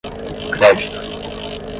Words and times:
crédito 0.59 0.97